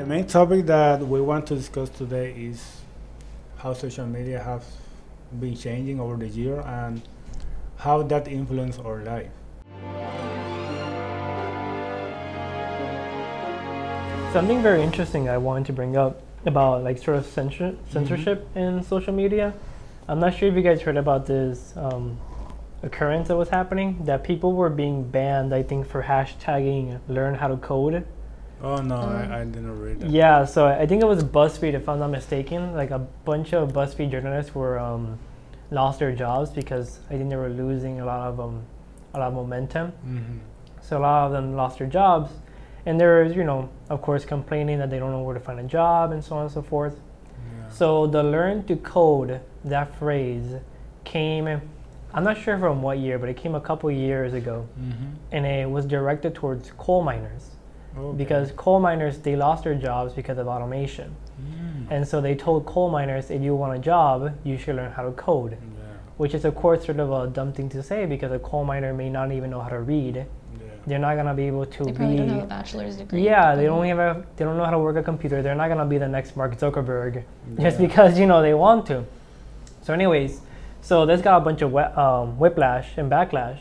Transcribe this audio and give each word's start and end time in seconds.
The 0.00 0.06
main 0.06 0.26
topic 0.26 0.64
that 0.64 1.06
we 1.06 1.20
want 1.20 1.46
to 1.48 1.54
discuss 1.54 1.90
today 1.90 2.32
is 2.32 2.80
how 3.58 3.74
social 3.74 4.06
media 4.06 4.42
has 4.42 4.62
been 5.38 5.54
changing 5.54 6.00
over 6.00 6.16
the 6.16 6.26
year 6.26 6.58
and 6.60 7.02
how 7.76 8.00
that 8.04 8.26
influence 8.26 8.78
our 8.78 9.02
life. 9.02 9.28
Something 14.32 14.62
very 14.62 14.82
interesting 14.82 15.28
I 15.28 15.36
wanted 15.36 15.66
to 15.66 15.74
bring 15.74 15.98
up 15.98 16.22
about 16.46 16.82
like 16.82 16.96
sort 16.96 17.18
of 17.18 17.26
censor- 17.26 17.76
censorship 17.90 18.48
in 18.56 18.82
social 18.82 19.12
media. 19.12 19.52
I'm 20.08 20.18
not 20.18 20.34
sure 20.34 20.48
if 20.48 20.54
you 20.54 20.62
guys 20.62 20.80
heard 20.80 20.96
about 20.96 21.26
this 21.26 21.74
um, 21.76 22.18
occurrence 22.82 23.28
that 23.28 23.36
was 23.36 23.50
happening 23.50 24.06
that 24.06 24.24
people 24.24 24.54
were 24.54 24.70
being 24.70 25.10
banned. 25.10 25.54
I 25.54 25.62
think 25.62 25.86
for 25.86 26.04
hashtagging 26.04 27.00
learn 27.06 27.34
how 27.34 27.48
to 27.48 27.58
code. 27.58 28.06
Oh 28.62 28.76
no, 28.76 28.96
Um, 28.96 29.08
I, 29.32 29.40
I 29.40 29.44
didn't 29.44 29.80
read 29.80 30.00
that. 30.00 30.10
Yeah, 30.10 30.44
so 30.44 30.66
I 30.66 30.86
think 30.86 31.02
it 31.02 31.06
was 31.06 31.24
BuzzFeed, 31.24 31.74
if 31.74 31.88
I'm 31.88 31.98
not 31.98 32.10
mistaken. 32.10 32.74
Like 32.74 32.90
a 32.90 32.98
bunch 33.24 33.54
of 33.54 33.72
BuzzFeed 33.72 34.10
journalists 34.10 34.54
were 34.54 34.78
um, 34.78 35.18
lost 35.70 35.98
their 35.98 36.12
jobs 36.12 36.50
because 36.50 37.00
I 37.08 37.14
think 37.14 37.30
they 37.30 37.36
were 37.36 37.48
losing 37.48 38.00
a 38.00 38.04
lot 38.04 38.28
of 38.28 38.40
um, 38.40 38.62
a 39.14 39.18
lot 39.18 39.28
of 39.28 39.34
momentum. 39.34 39.92
hmm 40.04 40.38
So 40.82 40.98
a 40.98 41.00
lot 41.00 41.26
of 41.26 41.32
them 41.32 41.54
lost 41.56 41.78
their 41.78 41.86
jobs, 41.88 42.30
and 42.84 43.00
there 43.00 43.24
was, 43.24 43.34
you 43.34 43.44
know, 43.44 43.68
of 43.88 44.02
course, 44.02 44.24
complaining 44.24 44.78
that 44.78 44.90
they 44.90 44.98
don't 44.98 45.10
know 45.12 45.22
where 45.22 45.34
to 45.34 45.40
find 45.40 45.58
a 45.60 45.64
job 45.78 46.12
and 46.12 46.22
so 46.22 46.36
on 46.36 46.42
and 46.42 46.52
so 46.52 46.62
forth. 46.62 46.96
Yeah. 46.98 47.68
So 47.70 48.06
the 48.06 48.22
learn 48.22 48.64
to 48.66 48.76
code, 48.76 49.40
that 49.64 49.94
phrase, 49.98 50.56
came. 51.04 51.48
I'm 52.12 52.24
not 52.24 52.36
sure 52.36 52.58
from 52.58 52.82
what 52.82 52.98
year, 52.98 53.18
but 53.18 53.28
it 53.28 53.36
came 53.36 53.54
a 53.54 53.60
couple 53.60 53.90
years 53.90 54.32
ago, 54.34 54.66
Mhm. 54.78 55.14
and 55.32 55.46
it 55.46 55.70
was 55.70 55.86
directed 55.86 56.34
towards 56.34 56.72
coal 56.76 57.02
miners 57.02 57.56
Okay. 57.98 58.16
because 58.16 58.52
coal 58.52 58.78
miners 58.80 59.18
they 59.18 59.34
lost 59.36 59.64
their 59.64 59.74
jobs 59.74 60.12
because 60.12 60.38
of 60.38 60.46
automation, 60.48 61.14
Mm. 61.40 61.86
and 61.90 62.06
so 62.08 62.20
they 62.20 62.34
told 62.34 62.66
coal 62.66 62.88
miners 62.90 63.30
if 63.30 63.40
you 63.42 63.54
want 63.56 63.74
a 63.74 63.78
job, 63.80 64.32
you 64.44 64.56
should 64.58 64.76
learn 64.76 64.92
how 64.92 65.02
to 65.04 65.12
code. 65.12 65.52
yeah. 65.52 65.58
Which 66.18 66.34
is 66.34 66.44
of 66.44 66.54
course 66.54 66.84
sort 66.84 67.00
of 67.00 67.10
a 67.10 67.26
dumb 67.28 67.52
thing 67.52 67.68
to 67.70 67.82
say 67.82 68.06
because 68.06 68.30
a 68.32 68.38
coal 68.38 68.64
miner 68.64 68.92
may 68.94 69.08
not 69.10 69.32
even 69.32 69.50
know 69.50 69.60
how 69.60 69.70
to 69.70 69.80
read. 69.80 70.16
Yeah. 70.16 70.24
They're 70.86 70.98
not 70.98 71.16
gonna 71.16 71.34
be 71.34 71.46
able 71.46 71.66
to 71.66 71.84
They 71.84 71.92
probably 71.92 72.16
be 72.16 72.22
don't 72.22 72.28
have 72.28 72.44
a 72.44 72.46
bachelor's 72.46 72.96
degree. 72.96 73.22
Yeah, 73.24 73.54
they 73.56 73.64
don't 73.64 73.84
have 73.86 73.98
a, 73.98 74.22
they 74.36 74.44
don't 74.44 74.56
know 74.56 74.64
how 74.64 74.70
to 74.70 74.78
work 74.78 74.96
a 74.96 75.02
computer. 75.02 75.40
They're 75.42 75.54
not 75.54 75.68
gonna 75.68 75.86
be 75.86 75.98
the 75.98 76.08
next 76.08 76.36
Mark 76.36 76.56
Zuckerberg 76.58 77.22
just 77.60 77.78
because 77.78 78.18
you 78.18 78.26
know 78.26 78.40
they 78.42 78.54
want 78.54 78.86
to. 78.86 79.04
So, 79.82 79.94
anyways, 79.94 80.40
so 80.82 81.06
this 81.06 81.20
got 81.22 81.38
a 81.38 81.44
bunch 81.44 81.62
of 81.62 81.70
whi- 81.72 81.92
um, 82.04 82.38
whiplash 82.38 82.98
and 82.98 83.10
backlash, 83.10 83.58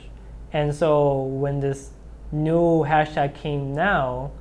and 0.54 0.76
so 0.76 1.24
when 1.24 1.60
this 1.62 1.92
new 2.32 2.84
hashtag 2.86 3.34
came 3.36 3.74
now, 3.74 4.32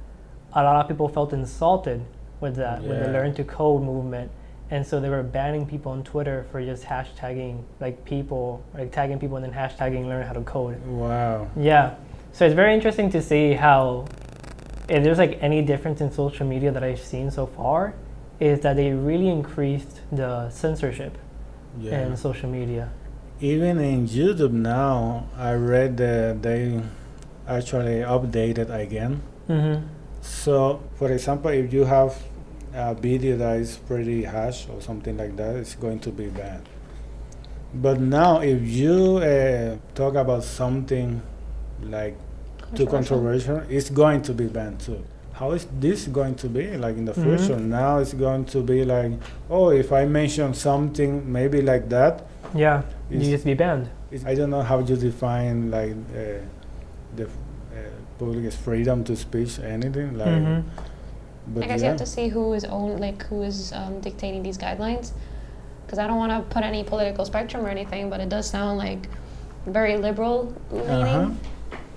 a 0.53 0.63
lot 0.63 0.77
of 0.83 0.89
people 0.89 1.09
felt 1.09 1.33
insulted 1.33 2.03
with 2.41 2.57
that 2.57 2.83
with 2.83 2.99
the 3.01 3.07
Yeah. 3.07 3.13
learn 3.13 3.35
to 3.35 3.45
code 3.45 3.83
movement, 3.83 4.31
and 4.71 4.87
so 4.87 5.01
they 5.01 5.09
were 5.09 5.23
banning 5.23 5.67
people 5.67 5.93
on 5.93 6.03
Twitter 6.03 6.45
for 6.51 6.63
just 6.65 6.85
hashtagging 6.85 7.63
like 7.81 8.05
people 8.05 8.61
like 8.77 8.93
tagging 8.93 9.19
people 9.19 9.37
and 9.37 9.45
then 9.47 9.53
hashtagging 9.53 10.07
learn 10.07 10.25
how 10.27 10.33
to 10.35 10.41
code. 10.43 10.77
Wow. 10.87 11.47
Yeah. 11.57 11.95
So 12.33 12.45
it's 12.45 12.55
very 12.55 12.75
interesting 12.75 13.11
to 13.11 13.23
see 13.23 13.55
how, 13.55 14.05
if 14.89 15.03
there's 15.03 15.19
like 15.19 15.39
any 15.41 15.63
difference 15.63 16.01
in 16.01 16.11
social 16.13 16.47
media 16.47 16.71
that 16.71 16.83
I've 16.85 17.01
seen 17.01 17.31
so 17.31 17.47
far, 17.47 17.95
is 18.39 18.61
that 18.61 18.77
they 18.77 18.93
really 18.93 19.29
increased 19.29 20.01
the 20.13 20.49
censorship 20.51 21.19
Yeah. 21.81 22.07
in 22.07 22.17
social 22.17 22.49
media. 22.49 22.91
Even 23.41 23.79
in 23.81 24.07
YouTube 24.07 24.53
now, 24.53 25.25
I 25.37 25.55
read 25.55 25.97
that 25.97 26.43
they 26.43 26.81
actually 27.49 28.01
updated 28.01 28.71
again. 28.71 29.23
Mm-hmm. 29.49 29.87
So, 30.21 30.81
for 30.97 31.11
example, 31.13 31.51
if 31.51 31.73
you 31.73 31.85
have 31.85 32.17
a 32.75 32.95
video 32.95 33.37
that 33.39 33.57
is 33.59 33.79
pretty 33.79 34.25
harsh 34.25 34.67
or 34.69 34.81
something 34.83 35.17
like 35.17 35.37
that, 35.37 35.57
it's 35.57 35.75
going 35.75 36.01
to 36.01 36.11
be 36.11 36.27
bad. 36.29 36.61
But 37.75 38.01
now, 38.01 38.41
if 38.41 38.63
you 38.63 39.19
uh, 39.19 39.77
talk 39.95 40.15
about 40.15 40.45
something 40.45 41.21
like 41.83 42.17
too 42.75 42.87
controversial, 42.87 43.63
it's 43.69 43.91
going 43.91 44.23
to 44.23 44.33
be 44.35 44.47
banned 44.47 44.81
too. 44.81 45.03
How 45.33 45.53
is 45.53 45.67
this 45.79 46.09
going 46.09 46.35
to 46.37 46.49
be 46.49 46.77
like 46.77 46.97
in 46.97 47.05
the 47.05 47.13
Mhm. 47.13 47.23
future? 47.39 47.61
Now 47.61 47.99
it's 47.99 48.13
going 48.13 48.45
to 48.47 48.63
be 48.63 48.85
like, 48.85 49.13
oh, 49.49 49.71
if 49.71 49.93
I 49.93 50.05
mention 50.05 50.53
something 50.55 51.31
maybe 51.33 51.63
like 51.63 51.89
that, 51.91 52.25
Yeah. 52.55 52.83
You 53.11 53.21
just 53.21 53.45
be 53.45 53.55
banned. 53.55 53.89
I 54.27 54.35
don't 54.35 54.51
know 54.51 54.63
how 54.63 54.79
you 54.81 54.97
define 54.97 55.71
like 55.71 55.95
uh, 56.17 56.41
the 57.17 57.25
uh, 57.25 57.29
public's 58.19 58.57
freedom 58.57 59.05
to 59.05 59.17
speech, 59.17 59.59
anything 59.61 60.17
like. 60.19 60.29
Mhm. 60.29 60.65
But 61.55 61.65
I 61.65 61.67
guess 61.67 61.81
you 61.81 61.89
have 61.89 61.97
to 61.99 62.07
see 62.07 62.29
who 62.29 62.53
is 62.53 62.65
own 62.65 62.99
like 62.99 63.23
who 63.27 63.43
is 63.43 63.73
um, 63.73 64.01
dictating 64.01 64.43
these 64.43 64.59
guidelines, 64.59 65.13
because 65.87 65.99
I 65.99 66.07
don't 66.07 66.19
want 66.19 66.33
to 66.33 66.41
put 66.55 66.63
any 66.63 66.85
political 66.85 67.25
spectrum 67.25 67.65
or 67.65 67.69
anything, 67.71 68.11
but 68.11 68.21
it 68.21 68.29
does 68.29 68.49
sound 68.51 68.77
like 68.79 69.09
very 69.67 69.97
liberal 69.97 70.55
leaning. 70.71 70.91
Uh-huh. 70.91 71.31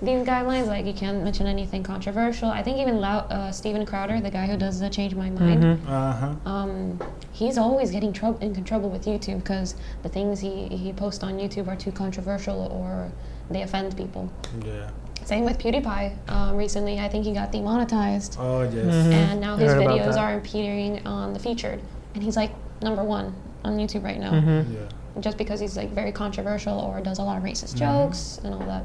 These 0.03 0.25
guidelines, 0.25 0.66
like 0.66 0.85
you 0.88 0.94
can't 0.94 1.23
mention 1.23 1.45
anything 1.45 1.83
controversial. 1.83 2.49
I 2.49 2.63
think 2.63 2.79
even 2.79 2.99
Lau- 2.99 3.28
uh, 3.29 3.51
Steven 3.51 3.85
Crowder, 3.85 4.19
the 4.19 4.31
guy 4.31 4.47
who 4.47 4.57
does 4.57 4.79
the 4.79 4.89
Change 4.89 5.13
My 5.13 5.29
Mind, 5.29 5.63
Mhm. 5.63 5.88
Uh-huh. 5.88 6.49
um, 6.49 6.99
he's 7.31 7.57
always 7.59 7.91
getting 7.91 8.11
trou- 8.11 8.38
in 8.41 8.63
trouble 8.63 8.89
with 8.89 9.05
YouTube 9.05 9.39
because 9.43 9.75
the 10.01 10.09
things 10.09 10.39
he, 10.39 10.67
he 10.69 10.91
posts 10.91 11.23
on 11.23 11.33
YouTube 11.38 11.67
are 11.67 11.75
too 11.75 11.91
controversial 11.91 12.61
or 12.72 13.11
they 13.51 13.61
offend 13.61 13.95
people. 13.95 14.28
Yeah. 14.66 14.89
Same 15.26 15.46
with 15.46 15.58
PewDiePie. 15.59 16.14
Um, 16.30 16.58
recently, 16.58 17.00
I 17.00 17.08
think 17.08 17.26
he 17.26 17.32
got 17.34 17.52
demonetized, 17.52 18.38
Oh 18.40 18.62
yes. 18.64 18.74
Mhm. 18.74 19.12
and 19.14 19.42
now 19.42 19.56
his 19.56 19.72
videos 19.74 20.18
are 20.18 20.36
appearing 20.38 21.06
on 21.08 21.34
the 21.34 21.40
featured, 21.40 21.80
and 22.16 22.24
he's 22.24 22.36
like 22.36 22.52
number 22.82 23.04
one 23.04 23.34
on 23.64 23.78
YouTube 23.78 24.04
right 24.04 24.20
now, 24.20 24.32
Mhm. 24.32 24.66
Yeah. 24.74 25.22
just 25.22 25.38
because 25.38 25.59
he's 25.59 25.78
like 25.78 25.92
very 25.92 26.12
controversial 26.12 26.78
or 26.80 27.00
does 27.02 27.20
a 27.20 27.24
lot 27.24 27.38
of 27.38 27.44
racist 27.44 27.76
Mhm. 27.76 27.80
jokes 27.86 28.40
and 28.44 28.54
all 28.54 28.66
that. 28.66 28.84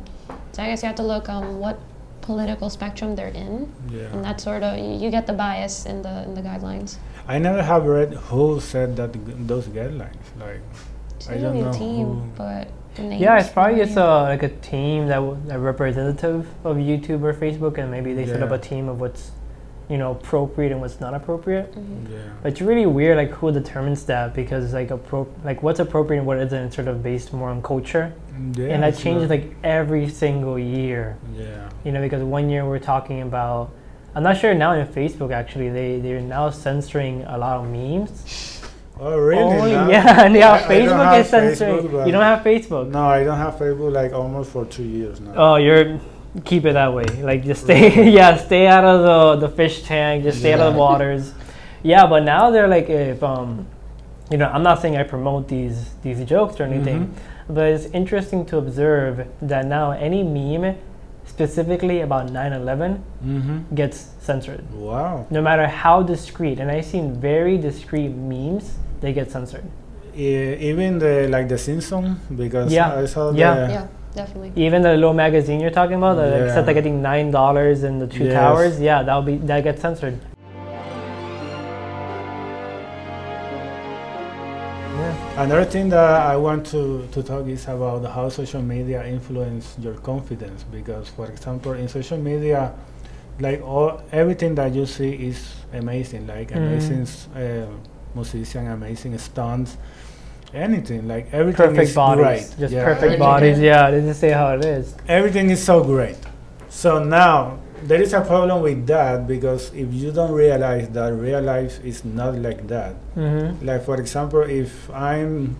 So 0.53 0.63
I 0.63 0.67
guess 0.67 0.83
you 0.83 0.87
have 0.87 0.97
to 0.97 1.03
look 1.03 1.29
um, 1.29 1.59
what 1.61 1.79
political 2.21 2.69
spectrum 2.71 3.15
they're 3.17 3.29
in, 3.29 3.73
Yeah. 3.91 4.13
and 4.13 4.25
that 4.25 4.41
sort 4.41 4.63
of 4.63 4.79
you 4.79 5.11
get 5.11 5.27
the 5.27 5.33
bias 5.33 5.87
in 5.87 6.03
the 6.03 6.23
in 6.25 6.35
the 6.35 6.43
guidelines. 6.43 6.97
I 7.29 7.39
never 7.39 7.63
have 7.63 7.85
read 7.87 8.15
who 8.31 8.61
said 8.61 8.97
that 8.97 9.11
those 9.49 9.67
guidelines. 9.69 10.27
Like, 10.39 10.61
It's 11.17 11.29
I 11.31 11.39
don't 11.39 11.59
know 11.61 11.73
team, 11.73 12.07
who- 12.07 12.23
but 12.37 12.69
the 12.69 12.86
Yeah, 12.99 13.39
it's 13.39 13.49
probably 13.51 13.75
vary. 13.77 13.87
just 13.87 13.99
uh, 13.99 14.23
like 14.23 14.43
a 14.43 14.49
team 14.49 15.07
that 15.09 15.17
w- 15.17 15.39
a 15.51 15.59
representative 15.59 16.47
of 16.65 16.77
YouTube 16.77 17.23
or 17.23 17.33
Facebook, 17.34 17.79
and 17.79 17.91
maybe 17.91 18.12
they 18.15 18.27
set 18.27 18.43
up 18.43 18.51
a 18.51 18.59
team 18.59 18.89
of 18.89 19.01
what's, 19.01 19.31
you 19.89 19.99
know, 19.99 20.12
appropriate 20.12 20.73
and 20.73 20.81
what's 20.81 21.01
not 21.01 21.15
appropriate. 21.15 21.73
Mhm. 21.75 22.11
yeah. 22.12 22.19
But 22.43 22.53
it's 22.53 22.61
really 22.61 22.87
weird, 22.87 23.17
like 23.17 23.31
who 23.31 23.53
determines 23.53 24.05
that? 24.06 24.35
Because 24.35 24.73
like 24.75 24.89
appro- 24.89 25.29
like 25.45 25.62
what's 25.62 25.81
appropriate 25.81 26.19
and 26.21 26.27
what 26.27 26.39
isn't, 26.39 26.59
it's 26.67 26.77
sort 26.77 26.89
of 26.89 27.03
based 27.03 27.33
more 27.33 27.51
on 27.51 27.62
culture, 27.62 28.12
yeah. 28.55 28.67
and 28.67 28.83
that 28.83 28.97
changes 28.97 29.31
like 29.31 29.55
every 29.62 30.09
single 30.09 30.59
year. 30.59 31.17
Yeah. 31.37 31.69
You 31.85 31.93
know, 31.93 32.01
because 32.01 32.23
one 32.23 32.51
year 32.51 32.65
we're 32.67 32.79
talking 32.81 33.23
about, 33.23 33.71
I'm 34.15 34.23
not 34.23 34.39
sure 34.39 34.55
now 34.55 34.73
in 34.73 34.87
Facebook 34.89 35.31
actually 35.31 35.69
they 35.69 36.01
they're 36.01 36.21
now 36.21 36.49
censoring 36.51 37.23
a 37.25 37.37
lot 37.39 37.59
of 37.61 37.71
memes. 37.71 38.56
Oh 38.99 39.19
really? 39.19 39.73
Now- 39.73 39.91
yeah, 39.91 40.25
and 40.25 40.34
yeah, 40.34 40.53
I- 40.53 40.57
I 40.57 40.61
don't 40.61 40.89
Facebook 40.99 41.21
is 41.21 41.29
censoring. 41.29 41.77
Facebook, 41.89 42.07
you 42.07 42.12
don't 42.12 42.23
have 42.23 42.41
Facebook. 42.43 42.91
No, 42.91 43.07
I 43.07 43.25
don't 43.25 43.37
have 43.37 43.55
Facebook 43.55 43.93
like 43.93 44.12
almost 44.12 44.51
for 44.51 44.65
two 44.65 44.84
years 44.84 45.21
now. 45.21 45.33
Oh, 45.37 45.57
you're 45.57 46.01
keep 46.45 46.65
it 46.67 46.73
that 46.75 46.93
way. 46.93 47.05
Like 47.23 47.45
just 47.45 47.65
stay, 47.65 48.11
yeah, 48.11 48.37
stay 48.49 48.67
out 48.67 48.85
of 48.85 49.39
the 49.41 49.47
the 49.49 49.55
fish 49.55 49.83
tank. 49.83 50.25
Just 50.25 50.39
stay 50.39 50.53
out 50.55 50.61
of 50.61 50.73
the 50.73 50.79
waters. 50.79 51.35
Yeah, 51.83 52.06
but 52.06 52.25
now 52.25 52.51
they're 52.51 52.69
like, 52.69 52.89
if 52.89 53.23
um, 53.23 53.67
you 54.31 54.39
know, 54.39 54.47
I'm 54.49 54.62
not 54.62 54.81
saying 54.81 54.97
I 54.97 55.03
promote 55.03 55.47
these 55.49 55.91
these 56.03 56.25
jokes 56.25 56.59
or 56.59 56.65
anything, 56.65 57.06
Mm-hmm. 57.09 57.55
but 57.55 57.65
it's 57.69 57.87
interesting 57.93 58.45
to 58.47 58.56
observe 58.59 59.26
that 59.43 59.67
now 59.67 59.93
any 59.93 60.23
meme, 60.25 60.76
specifically 61.26 62.00
about 62.00 62.29
9/11, 62.29 63.00
Mm-hmm. 63.25 63.75
gets 63.75 64.09
censored. 64.20 64.65
Wow. 64.73 65.26
No 65.31 65.41
matter 65.43 65.67
how 65.67 66.03
discreet, 66.03 66.59
and 66.61 66.70
I've 66.70 66.87
seen 66.87 67.15
very 67.20 67.56
discreet 67.59 68.09
memes, 68.11 68.79
they 69.06 69.12
get 69.12 69.31
censored. 69.31 69.64
E- 70.17 70.55
even 70.70 70.99
the 70.99 71.29
like 71.29 71.49
the 71.49 71.58
Simpson 71.58 72.05
because 72.43 72.73
Yeah. 72.73 73.03
I 73.03 73.06
saw 73.06 73.31
Yeah. 73.32 73.55
the 73.55 73.73
Yeah, 73.73 73.87
definitely. 74.14 74.50
Even 74.67 74.82
the 74.82 74.93
little 74.94 75.14
magazine 75.14 75.61
you're 75.61 75.76
talking 75.81 75.97
about, 76.03 76.17
that 76.17 76.31
Yeah. 76.32 76.44
except 76.47 76.67
like 76.67 76.76
I 76.76 76.82
think 76.82 77.00
nine 77.12 77.31
dollars 77.31 77.85
in 77.85 77.99
the 78.03 78.06
two 78.17 78.25
Yes. 78.25 78.35
towers, 78.41 78.75
yeah, 78.81 79.03
that'll 79.05 79.23
be 79.32 79.37
that 79.50 79.62
gets 79.62 79.81
censored. 79.81 80.17
Yeah. 84.99 85.43
Another 85.44 85.64
thing 85.64 85.88
that 85.91 86.11
I 86.32 86.37
want 86.37 86.64
to, 86.73 87.06
to 87.12 87.23
talk 87.23 87.47
is 87.47 87.64
about 87.69 88.05
how 88.06 88.29
social 88.31 88.62
media 88.62 89.05
influence 89.06 89.76
your 89.79 89.94
confidence 89.94 90.64
because 90.64 91.08
for 91.11 91.26
example 91.26 91.73
in 91.75 91.87
social 91.88 92.19
media 92.19 92.73
like 93.38 93.61
all 93.62 94.00
everything 94.12 94.55
that 94.55 94.75
you 94.75 94.87
see 94.87 95.12
is 95.31 95.38
amazing 95.75 96.26
like 96.26 96.49
Mhm. 96.50 96.56
amazing 96.56 97.03
uh, 97.37 97.67
musician 98.17 98.67
amazing 98.69 99.17
stunts 99.19 99.77
anything 100.55 101.07
like 101.13 101.27
everything 101.33 101.67
Perfect 101.69 101.89
is 101.91 101.95
bodies, 101.95 102.25
great 102.25 102.47
just 102.63 102.73
Yeah, 102.75 102.85
perfect 102.85 103.03
Everything. 103.05 103.19
bodies. 103.19 103.59
Yeah, 103.61 103.91
they 103.91 104.01
just 104.01 104.21
say 104.21 104.31
how 104.31 104.49
it 104.57 104.65
is. 104.65 104.95
everything 105.09 105.51
is 105.51 105.63
so 105.71 105.77
great 105.85 106.17
so 106.69 106.91
now 107.03 107.59
there 107.91 108.01
is 108.01 108.13
a 108.15 108.23
problem 108.23 108.63
with 108.63 108.87
that 108.87 109.27
because 109.27 109.63
if 109.75 109.93
you 109.93 110.11
don't 110.11 110.33
realize 110.33 110.89
that 110.91 111.13
real 111.13 111.43
life 111.43 111.75
is 111.85 112.05
not 112.05 112.35
like 112.47 112.67
that. 112.69 112.95
Mm-hmm. 113.15 113.67
Like 113.67 113.85
for 113.85 113.97
example, 114.01 114.41
if 114.41 114.91
I'm 114.91 115.59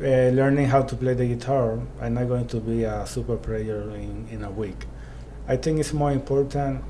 uh, 0.00 0.04
learning 0.40 0.66
how 0.66 0.82
to 0.82 0.94
play 0.94 1.14
the 1.14 1.26
guitar, 1.26 1.80
I'm 2.00 2.12
not 2.14 2.28
going 2.28 2.46
to 2.48 2.58
be 2.60 2.84
a 2.84 3.06
super 3.06 3.36
player 3.36 3.80
in, 3.96 4.28
in 4.30 4.44
a 4.44 4.50
week. 4.50 4.84
I 5.48 5.56
think 5.56 5.80
it's 5.80 5.94
more 5.94 6.12
important 6.12 6.84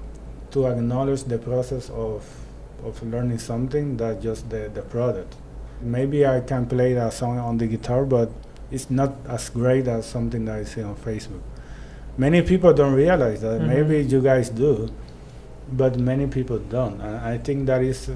to 0.50 0.66
acknowledge 0.66 1.22
the 1.24 1.38
process 1.38 1.88
of 1.90 2.26
of 2.86 3.02
learning 3.02 3.38
something 3.38 3.96
than 3.96 4.20
just 4.20 4.48
the, 4.50 4.70
the 4.72 4.82
product. 4.82 5.34
Maybe 5.82 6.26
I 6.26 6.40
can 6.40 6.66
play 6.66 6.94
that 6.94 7.12
song 7.12 7.38
on 7.38 7.58
the 7.58 7.66
guitar, 7.66 8.04
but 8.04 8.30
it's 8.70 8.90
not 8.90 9.12
as 9.28 9.48
great 9.50 9.86
as 9.88 10.06
something 10.06 10.44
that 10.46 10.56
I 10.56 10.64
see 10.64 10.82
on 10.82 10.96
Facebook. 10.96 11.42
Many 12.16 12.42
people 12.42 12.72
don't 12.72 12.94
realize 12.94 13.40
that. 13.42 13.60
Mhm. 13.60 13.68
Maybe 13.68 14.02
you 14.02 14.20
guys 14.22 14.48
do, 14.48 14.88
but 15.70 15.98
many 15.98 16.26
people 16.26 16.58
don't. 16.58 17.00
And 17.00 17.16
I 17.16 17.38
think 17.38 17.66
that 17.66 17.82
is, 17.82 18.08
uh, 18.08 18.14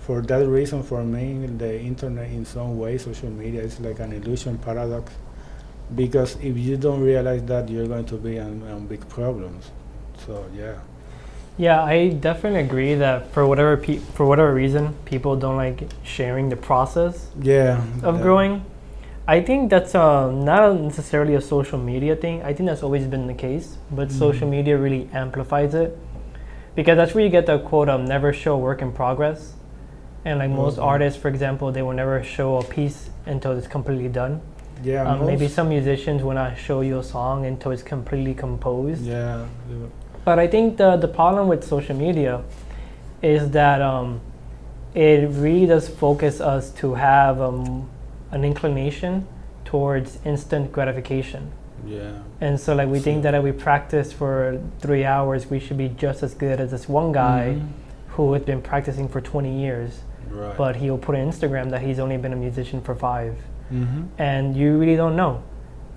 for 0.00 0.20
that 0.22 0.46
reason, 0.48 0.82
for 0.82 1.04
me, 1.04 1.46
the 1.46 1.80
internet 1.80 2.28
in 2.30 2.44
some 2.44 2.76
way, 2.78 2.98
social 2.98 3.30
media 3.30 3.62
is 3.62 3.78
like 3.80 4.00
an 4.00 4.12
illusion 4.12 4.58
paradox. 4.58 5.12
Because 5.94 6.36
if 6.42 6.56
you 6.56 6.76
don't 6.76 7.00
realize 7.00 7.42
that, 7.44 7.68
you're 7.68 7.86
going 7.86 8.04
to 8.06 8.16
be 8.16 8.36
in, 8.36 8.62
in 8.62 8.86
big 8.86 9.08
problems. 9.08 9.70
So 10.26 10.44
yeah. 10.56 10.74
Yeah, 11.60 11.84
I 11.84 12.08
definitely 12.08 12.60
agree 12.60 12.94
that 12.94 13.32
for 13.34 13.46
whatever 13.46 13.76
pe- 13.76 13.98
for 14.16 14.24
whatever 14.24 14.54
reason, 14.54 14.94
people 15.04 15.36
don't 15.36 15.56
like 15.58 15.82
sharing 16.02 16.48
the 16.48 16.56
process 16.56 17.28
Yeah. 17.42 17.82
of 18.02 18.16
yeah. 18.16 18.22
growing. 18.22 18.64
I 19.28 19.42
think 19.42 19.68
that's 19.68 19.94
uh, 19.94 20.30
not 20.30 20.80
necessarily 20.80 21.34
a 21.34 21.40
social 21.42 21.78
media 21.78 22.16
thing. 22.16 22.42
I 22.42 22.54
think 22.54 22.66
that's 22.70 22.82
always 22.82 23.06
been 23.06 23.26
the 23.26 23.34
case, 23.34 23.76
but 23.90 24.10
social 24.10 24.46
Mhm. 24.48 24.56
media 24.56 24.78
really 24.78 25.10
amplifies 25.12 25.74
it 25.74 25.98
because 26.74 26.96
that's 26.96 27.14
where 27.14 27.24
you 27.24 27.30
get 27.30 27.44
the 27.44 27.58
quote 27.58 27.90
um, 27.90 28.06
"never 28.06 28.32
show 28.32 28.56
work 28.56 28.80
in 28.80 28.90
progress." 28.92 29.52
And 30.24 30.38
like 30.38 30.50
most 30.50 30.78
Mhm. 30.78 30.92
artists, 30.92 31.20
for 31.20 31.28
example, 31.28 31.70
they 31.72 31.82
will 31.82 31.98
never 32.02 32.22
show 32.22 32.56
a 32.56 32.64
piece 32.64 33.10
until 33.26 33.52
it's 33.52 33.68
completely 33.68 34.08
done. 34.08 34.40
Yeah. 34.82 35.04
Um, 35.06 35.26
maybe 35.26 35.46
some 35.46 35.68
musicians 35.68 36.22
will 36.24 36.38
not 36.42 36.56
show 36.56 36.80
you 36.80 36.98
a 36.98 37.02
song 37.02 37.44
until 37.44 37.70
it's 37.70 37.82
completely 37.94 38.32
composed. 38.32 39.04
Yeah. 39.04 39.44
yeah. 39.68 39.86
But 40.24 40.38
I 40.38 40.46
think 40.46 40.76
the 40.76 40.96
the 40.96 41.08
problem 41.08 41.48
with 41.48 41.64
social 41.64 41.96
media 41.96 42.42
is 43.22 43.50
that 43.50 43.80
um, 43.82 44.20
it 44.94 45.28
really 45.30 45.66
does 45.66 45.88
focus 45.88 46.40
us 46.40 46.70
to 46.80 46.94
have 46.94 47.40
um, 47.40 47.88
an 48.30 48.44
inclination 48.44 49.26
towards 49.64 50.18
instant 50.24 50.72
gratification. 50.72 51.50
Yeah. 51.86 52.12
And 52.40 52.58
so, 52.58 52.74
like, 52.74 52.88
we 52.88 52.98
think 52.98 53.22
that 53.22 53.34
if 53.34 53.42
we 53.42 53.52
practice 53.52 54.12
for 54.12 54.60
three 54.80 55.04
hours, 55.04 55.48
we 55.48 55.58
should 55.60 55.78
be 55.78 55.88
just 55.88 56.22
as 56.22 56.34
good 56.34 56.60
as 56.60 56.70
this 56.70 56.88
one 56.88 57.12
guy 57.12 57.56
Mhm. 57.56 57.68
who 58.16 58.32
has 58.34 58.42
been 58.42 58.60
practicing 58.60 59.08
for 59.08 59.20
20 59.20 59.60
years, 59.62 60.02
Right. 60.30 60.56
but 60.56 60.76
he'll 60.76 60.98
put 60.98 61.14
on 61.16 61.22
Instagram 61.30 61.70
that 61.70 61.80
he's 61.82 61.98
only 61.98 62.16
been 62.16 62.32
a 62.32 62.36
musician 62.36 62.80
for 62.80 62.94
five. 62.94 63.34
Mhm. 63.72 64.08
And 64.18 64.56
you 64.56 64.78
really 64.78 64.96
don't 64.96 65.16
know. 65.16 65.38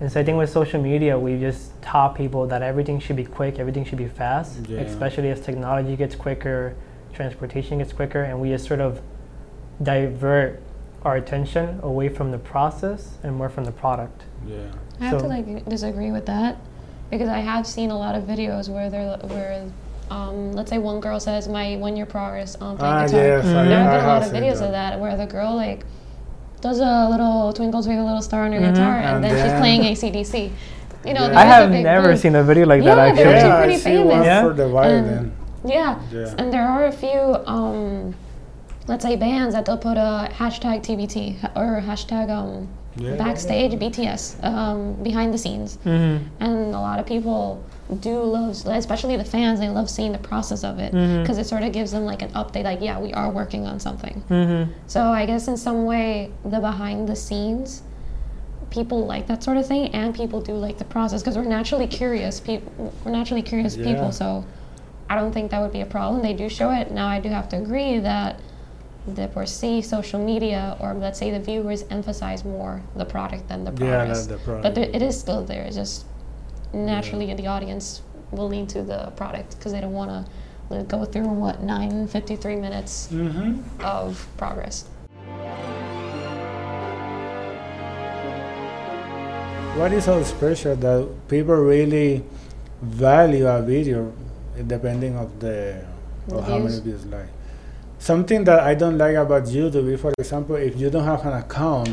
And 0.00 0.10
so 0.10 0.20
I 0.20 0.24
think 0.24 0.36
with 0.38 0.50
social 0.50 0.82
media, 0.82 1.18
we 1.18 1.38
just 1.38 1.80
taught 1.82 2.14
people 2.16 2.46
that 2.48 2.62
everything 2.62 2.98
should 2.98 3.16
be 3.16 3.24
quick, 3.24 3.58
everything 3.58 3.84
should 3.84 3.98
be 3.98 4.08
fast, 4.08 4.66
Yeah. 4.68 4.80
especially 4.80 5.30
as 5.30 5.40
technology 5.40 5.96
gets 5.96 6.14
quicker, 6.16 6.74
transportation 7.12 7.78
gets 7.78 7.92
quicker, 7.92 8.22
and 8.22 8.40
we 8.40 8.48
just 8.50 8.66
sort 8.66 8.80
of 8.80 9.00
divert 9.82 10.60
our 11.04 11.16
attention 11.16 11.78
away 11.82 12.08
from 12.08 12.30
the 12.30 12.38
process 12.38 13.18
and 13.22 13.36
more 13.36 13.48
from 13.48 13.64
the 13.64 13.72
product. 13.72 14.22
Yeah. 14.46 14.56
I 15.00 15.04
have 15.06 15.20
to 15.20 15.26
like 15.26 15.64
disagree 15.68 16.10
with 16.12 16.26
that 16.26 16.56
because 17.10 17.28
I 17.28 17.38
have 17.38 17.66
seen 17.66 17.90
a 17.90 17.98
lot 17.98 18.14
of 18.14 18.24
videos 18.24 18.68
where 18.68 18.88
they're 18.90 19.16
where 19.24 19.64
um, 20.10 20.52
let's 20.52 20.70
say 20.70 20.78
one 20.78 21.00
girl 21.00 21.18
says 21.18 21.48
my 21.48 21.76
one 21.76 21.96
year 21.96 22.06
progress 22.06 22.56
on 22.56 22.76
playing 22.76 22.94
Ah, 22.94 23.06
guitar. 23.06 23.20
yes, 23.20 23.44
I- 23.46 23.64
There 23.64 23.78
have 23.78 23.86
I 23.86 23.96
been 23.96 24.04
a 24.04 24.08
lot 24.08 24.22
of 24.22 24.32
videos 24.32 24.58
that. 24.58 24.64
of 24.66 24.72
that 24.72 25.00
where 25.00 25.16
the 25.16 25.26
girl 25.26 25.54
like 25.56 25.84
does 26.64 26.80
a 26.80 27.08
little 27.12 27.52
twinkle 27.52 27.82
twinkle 27.82 28.06
little 28.06 28.22
star 28.22 28.42
on 28.46 28.52
her 28.52 28.60
Mhm. 28.60 28.70
guitar 28.72 28.94
and, 28.96 29.14
And 29.16 29.24
then, 29.24 29.32
she's 29.50 29.58
playing 29.60 29.82
AC/DC. 29.84 30.50
You 31.04 31.12
know, 31.16 31.26
Yeah. 31.28 31.38
I 31.40 31.44
was 31.44 31.52
a 31.52 31.54
have 31.56 31.70
never 31.70 32.08
boom. 32.08 32.16
seen 32.16 32.34
a 32.34 32.42
video 32.42 32.64
like 32.66 32.82
Yeah, 32.82 32.94
that 32.94 33.08
actually. 33.08 33.24
they're 33.24 33.32
Yeah, 33.36 33.38
actually 33.38 33.52
I 33.52 33.64
pretty 33.66 33.78
see 33.80 33.98
one 33.98 34.08
famous. 34.08 34.26
Yeah? 34.26 34.42
for 34.42 34.52
the 34.54 34.68
violin. 34.68 35.32
Yeah. 35.66 35.94
Yeah. 36.10 36.38
And 36.38 36.46
there 36.52 36.66
are 36.66 36.84
a 36.86 36.92
few, 36.92 37.20
um, 37.46 38.14
let's 38.88 39.04
say, 39.04 39.14
bands 39.16 39.54
that 39.54 39.66
they'll 39.66 39.76
put 39.90 39.98
a 39.98 40.28
hashtag 40.40 40.82
TBT 40.82 41.36
or 41.54 41.82
hashtag 41.86 42.30
um, 42.30 42.68
Yeah. 42.96 43.16
backstage 43.16 43.72
BTS 43.72 44.42
um, 44.44 44.94
behind 45.02 45.34
the 45.34 45.38
scenes. 45.38 45.76
hmm 45.82 46.18
And 46.40 46.74
a 46.74 46.80
lot 46.80 46.98
of 47.00 47.06
people 47.06 47.62
do 48.00 48.20
love, 48.22 48.50
especially 48.66 49.16
the 49.16 49.24
fans, 49.24 49.58
they 49.60 49.68
love 49.68 49.90
seeing 49.90 50.12
the 50.12 50.18
process 50.18 50.62
of 50.64 50.78
it 50.78 50.92
because 50.92 51.38
it 51.38 51.46
sort 51.46 51.62
of 51.62 51.72
gives 51.72 51.90
them 51.90 52.04
like 52.04 52.22
an 52.22 52.30
update, 52.32 52.64
like, 52.64 52.80
yeah, 52.80 52.98
we 53.00 53.12
are 53.12 53.30
working 53.30 53.66
on 53.66 53.80
something. 53.80 54.20
hmm 54.28 54.64
So 54.86 55.02
I 55.08 55.26
guess 55.26 55.48
in 55.48 55.56
some 55.56 55.84
way, 55.84 56.30
the 56.44 56.60
behind 56.60 57.08
the 57.08 57.16
scenes, 57.16 57.82
people 58.70 59.04
like 59.06 59.26
that 59.26 59.42
sort 59.42 59.56
of 59.56 59.66
thing, 59.66 59.88
and 59.88 60.14
people 60.14 60.40
do 60.40 60.52
like 60.54 60.78
the 60.78 60.84
process 60.84 61.20
because 61.22 61.36
we're 61.36 61.44
naturally 61.44 61.86
curious. 61.86 62.40
People, 62.40 62.92
we're 63.04 63.12
naturally 63.12 63.42
curious 63.42 63.76
Yeah. 63.76 63.84
people. 63.92 64.12
So 64.12 64.44
I 65.10 65.16
don't 65.16 65.32
think 65.32 65.50
that 65.50 65.60
would 65.60 65.72
be 65.72 65.80
a 65.82 65.86
problem. 65.86 66.22
They 66.22 66.32
do 66.32 66.48
show 66.48 66.70
it. 66.70 66.90
Now 66.90 67.08
I 67.08 67.20
do 67.20 67.28
have 67.28 67.48
to 67.50 67.56
agree 67.56 67.98
that 67.98 68.40
the 69.06 69.28
per 69.28 69.44
se 69.46 69.82
social 69.82 70.18
media, 70.24 70.76
or 70.80 70.94
let's 70.94 71.18
say 71.18 71.30
the 71.30 71.40
viewers, 71.40 71.84
emphasize 71.90 72.44
more 72.44 72.82
the 72.96 73.04
product 73.04 73.48
than 73.48 73.64
the 73.64 73.70
Yeah, 73.72 73.76
progress. 73.98 74.26
that's 74.26 74.26
the 74.26 74.38
problem. 74.44 74.62
But 74.62 74.74
there, 74.74 74.90
it 74.92 75.02
is 75.02 75.18
still 75.18 75.44
there. 75.44 75.62
It's 75.64 75.76
just 75.76 76.06
naturally 76.72 77.32
the 77.34 77.46
audience 77.46 78.02
will 78.30 78.48
lean 78.48 78.66
to 78.68 78.82
the 78.82 79.12
product 79.16 79.56
because 79.56 79.72
they 79.72 79.80
don't 79.80 79.92
want 79.92 80.10
to 80.70 80.82
go 80.84 81.04
through 81.04 81.28
what 81.28 81.62
nine 81.62 82.08
fifty 82.08 82.34
three 82.36 82.56
minutes 82.56 83.08
Mm-hmm. 83.12 83.60
of 83.84 84.26
progress. 84.36 84.86
What 89.76 89.92
is 89.92 90.04
so 90.04 90.22
special 90.22 90.76
that 90.76 91.08
people 91.28 91.56
really 91.56 92.22
value 92.80 93.46
a 93.48 93.60
video 93.60 94.12
depending 94.66 95.16
of 95.18 95.28
the 95.40 95.82
The 96.28 96.36
of 96.36 96.46
how 96.46 96.58
many 96.58 96.78
views 96.80 97.04
like. 97.06 97.26
Something 98.04 98.44
that 98.44 98.60
I 98.60 98.74
don't 98.74 98.98
like 98.98 99.16
about 99.16 99.44
YouTube, 99.44 99.98
for 99.98 100.12
example, 100.18 100.56
if 100.56 100.78
you 100.78 100.90
don't 100.90 101.04
have 101.04 101.24
an 101.24 101.32
account, 101.32 101.88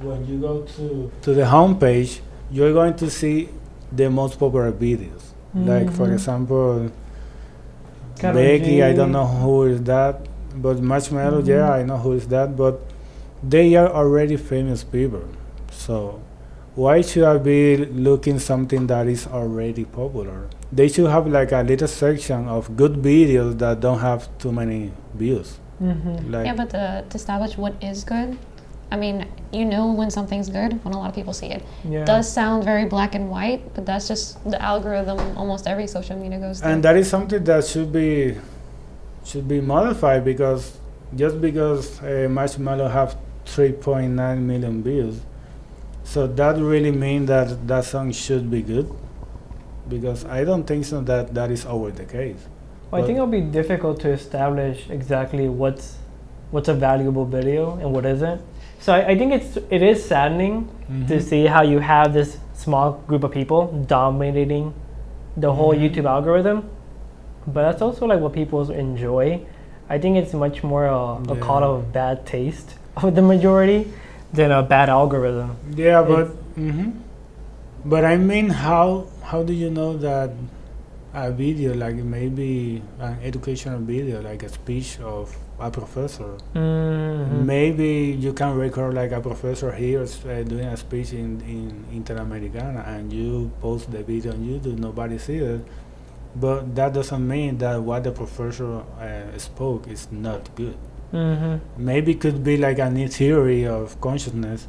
when 0.00 0.24
you 0.28 0.38
go 0.38 0.62
to 0.76 1.10
to 1.22 1.34
the 1.34 1.42
homepage, 1.42 2.20
you're 2.52 2.72
going 2.72 2.94
to 3.02 3.10
see 3.10 3.48
the 3.90 4.08
most 4.08 4.38
popular 4.38 4.70
videos. 4.70 5.24
Like 5.56 5.90
for 5.90 6.06
Mhm. 6.06 6.12
example, 6.14 6.90
Karol 8.16 8.34
Becky, 8.36 8.80
I 8.80 8.92
G. 8.92 8.96
don't 8.98 9.10
know 9.10 9.26
who 9.26 9.64
is 9.64 9.82
that, 9.90 10.20
but 10.54 10.76
Marshmello, 10.80 11.42
Mhm. 11.42 11.48
yeah, 11.48 11.72
I 11.72 11.82
know 11.82 11.96
who 11.98 12.12
is 12.12 12.28
that, 12.28 12.56
but 12.56 12.78
they 13.42 13.74
are 13.74 13.88
already 13.90 14.36
famous 14.36 14.84
people. 14.84 15.26
So 15.72 16.20
why 16.76 17.00
should 17.02 17.24
I 17.24 17.38
be 17.38 17.74
looking 18.06 18.38
something 18.38 18.86
that 18.86 19.08
is 19.08 19.26
already 19.26 19.84
popular? 19.84 20.46
They 20.72 20.88
should 20.88 21.10
have 21.10 21.26
like 21.26 21.52
a 21.52 21.62
little 21.62 21.88
section 21.88 22.48
of 22.48 22.76
good 22.76 22.94
videos 22.94 23.58
that 23.58 23.80
don't 23.80 23.98
have 24.00 24.26
too 24.38 24.52
many 24.52 24.92
views. 25.14 25.58
hmm 25.78 26.16
Like 26.32 26.46
yeah, 26.46 26.54
but 26.54 26.70
the, 26.70 27.04
to 27.10 27.16
establish 27.16 27.58
what 27.58 27.74
is 27.82 28.04
good, 28.04 28.38
I 28.90 28.96
mean, 28.96 29.26
you 29.52 29.64
know 29.64 29.92
when 29.92 30.10
something's 30.10 30.48
good 30.48 30.82
when 30.84 30.94
a 30.94 30.98
lot 30.98 31.08
of 31.08 31.14
people 31.14 31.32
see 31.32 31.46
it. 31.56 31.62
Yeah. 31.84 32.04
does 32.04 32.30
sound 32.32 32.64
very 32.64 32.84
black 32.86 33.14
and 33.14 33.30
white, 33.30 33.62
but 33.74 33.84
that's 33.86 34.08
just 34.08 34.42
the 34.50 34.60
algorithm 34.60 35.18
almost 35.36 35.66
every 35.66 35.86
social 35.86 36.16
media 36.16 36.38
goes 36.38 36.60
through. 36.60 36.70
and 36.70 36.82
that 36.84 36.96
is 36.96 37.08
something 37.08 37.42
that 37.44 37.64
should 37.66 37.92
be 37.92 38.36
should 39.24 39.46
be 39.48 39.60
modified 39.60 40.24
because 40.24 40.78
just 41.14 41.40
because 41.40 42.00
uh, 42.00 42.26
Marshmello 42.38 42.90
have 42.90 43.16
3.9 43.46 44.38
million 44.40 44.82
views, 44.82 45.20
so 46.04 46.26
that 46.26 46.56
really 46.58 46.90
means 46.92 47.28
that 47.28 47.66
that 47.68 47.84
song 47.84 48.10
should 48.12 48.50
be 48.50 48.62
good. 48.62 48.90
Because 49.88 50.24
I 50.24 50.44
don't 50.44 50.64
think 50.64 50.84
so 50.84 51.00
that 51.02 51.34
that 51.34 51.50
is 51.50 51.66
always 51.66 51.94
the 51.94 52.04
case. 52.04 52.36
Well, 52.90 53.02
I 53.02 53.06
think 53.06 53.16
it'll 53.16 53.26
be 53.26 53.40
difficult 53.40 54.00
to 54.00 54.10
establish 54.10 54.88
exactly 54.90 55.48
what's 55.48 55.96
what's 56.50 56.68
a 56.68 56.74
valuable 56.74 57.24
video 57.24 57.76
and 57.78 57.92
what 57.92 58.04
isn't. 58.06 58.40
So 58.80 58.92
I, 58.92 59.08
I 59.12 59.18
think 59.18 59.32
it's 59.32 59.56
it 59.70 59.82
is 59.82 60.04
saddening 60.04 60.68
to 61.08 61.14
Mhm. 61.16 61.22
see 61.22 61.46
how 61.46 61.62
you 61.62 61.78
have 61.80 62.12
this 62.12 62.38
small 62.54 63.00
group 63.08 63.24
of 63.24 63.30
people 63.32 63.66
dominating 63.88 64.72
the 65.36 65.52
whole 65.52 65.74
Mhm. 65.74 65.80
YouTube 65.82 66.04
algorithm, 66.06 66.64
but 67.46 67.62
that's 67.62 67.82
also 67.82 68.06
like 68.06 68.20
what 68.20 68.32
people 68.32 68.70
enjoy. 68.70 69.40
I 69.88 69.98
think 69.98 70.16
it's 70.16 70.34
much 70.34 70.62
more 70.62 70.86
a, 70.86 71.32
a 71.32 71.36
call 71.36 71.64
of 71.64 71.92
bad 71.92 72.24
taste 72.26 72.74
of 72.96 73.14
the 73.14 73.22
majority 73.22 73.88
than 74.32 74.52
a 74.52 74.62
bad 74.62 74.88
algorithm. 74.88 75.56
Yeah, 75.76 76.02
but 76.02 76.20
It's- 76.20 76.36
hmm 76.56 76.90
but 77.84 78.04
I 78.04 78.16
mean, 78.16 78.48
how 78.50 79.06
how 79.32 79.42
do 79.42 79.54
you 79.54 79.70
know 79.70 79.96
that 79.96 80.30
a 81.14 81.30
video 81.32 81.72
like 81.74 81.94
maybe 81.96 82.82
an 83.00 83.16
educational 83.22 83.78
video 83.78 84.20
like 84.22 84.42
a 84.42 84.48
speech 84.58 84.90
of 85.00 85.34
a 85.58 85.70
professor 85.70 86.32
Mhm. 86.54 87.44
maybe 87.54 87.92
you 88.24 88.32
can 88.40 88.52
record 88.64 88.92
like 89.00 89.12
a 89.12 89.20
professor 89.28 89.70
here 89.72 90.02
uh, 90.02 90.42
doing 90.52 90.66
a 90.66 90.76
speech 90.76 91.10
in 91.22 91.30
in 91.54 91.70
Interamericana 91.98 92.80
and 92.94 93.12
you 93.12 93.50
post 93.64 93.90
the 93.94 94.02
video 94.10 94.32
on 94.36 94.40
YouTube 94.50 94.78
nobody 94.88 95.16
sees 95.26 95.42
it 95.54 95.62
but 96.44 96.74
that 96.76 96.90
doesn't 96.98 97.26
mean 97.34 97.56
that 97.58 97.76
what 97.88 98.00
the 98.04 98.12
professor 98.12 98.70
uh, 99.00 99.38
spoke 99.38 99.82
is 99.88 100.02
not 100.10 100.42
good. 100.60 100.76
Mm-hmm. 101.12 101.54
Maybe 101.76 102.12
it 102.12 102.20
could 102.24 102.40
be 102.42 102.56
like 102.56 102.78
a 102.78 102.88
new 102.98 103.06
theory 103.06 103.66
of 103.66 104.00
consciousness, 104.00 104.66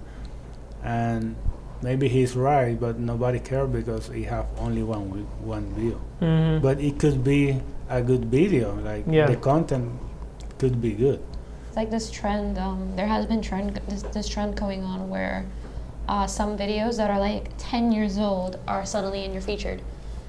and 0.83 1.35
maybe 1.83 2.07
he's 2.07 2.35
right, 2.35 2.79
but 2.79 2.97
nobody 2.97 3.39
cares 3.39 3.69
because 3.69 4.07
he 4.07 4.23
have 4.23 4.45
only 4.57 4.81
one 4.83 5.27
one 5.43 5.65
view. 5.75 5.99
Mm-hmm. 6.21 6.61
But 6.63 6.79
it 6.79 6.97
could 6.99 7.23
be 7.23 7.59
a 7.89 8.01
good 8.01 8.25
video, 8.25 8.73
like 8.81 9.03
Yeah. 9.07 9.27
the 9.27 9.35
content 9.35 9.91
could 10.57 10.81
be 10.81 10.91
good. 10.93 11.19
It's 11.67 11.75
like 11.77 11.91
this 11.91 12.09
trend. 12.09 12.57
Um, 12.57 12.95
there 12.95 13.07
has 13.07 13.25
been 13.25 13.41
trend 13.41 13.79
this, 13.89 14.03
this 14.15 14.27
trend 14.29 14.55
going 14.55 14.83
on 14.83 15.09
where 15.09 15.45
uh, 16.07 16.27
some 16.27 16.57
videos 16.57 16.97
that 16.97 17.09
are 17.11 17.19
like 17.19 17.49
10 17.57 17.91
years 17.91 18.17
old 18.17 18.57
are 18.67 18.85
suddenly 18.85 19.23
in 19.25 19.31
your 19.33 19.41
featured, 19.41 19.81